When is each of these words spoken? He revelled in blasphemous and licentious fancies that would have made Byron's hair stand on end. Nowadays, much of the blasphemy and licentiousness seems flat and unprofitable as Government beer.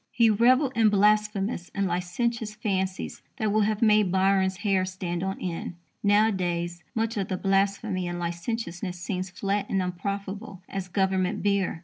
He 0.11 0.31
revelled 0.31 0.73
in 0.75 0.89
blasphemous 0.89 1.69
and 1.75 1.85
licentious 1.85 2.55
fancies 2.55 3.21
that 3.37 3.51
would 3.51 3.65
have 3.65 3.83
made 3.83 4.11
Byron's 4.11 4.57
hair 4.65 4.83
stand 4.83 5.21
on 5.21 5.39
end. 5.39 5.75
Nowadays, 6.01 6.81
much 6.95 7.17
of 7.17 7.27
the 7.27 7.37
blasphemy 7.37 8.07
and 8.07 8.17
licentiousness 8.17 8.99
seems 8.99 9.29
flat 9.29 9.67
and 9.69 9.79
unprofitable 9.79 10.63
as 10.67 10.87
Government 10.87 11.43
beer. 11.43 11.79